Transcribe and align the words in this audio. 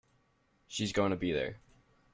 She 0.67 0.83
is 0.83 0.93
going 0.93 1.11
to 1.11 1.15
be 1.15 1.31
there. 1.31 1.57